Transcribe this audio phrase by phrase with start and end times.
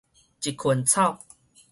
[0.41, 1.19] 一囷草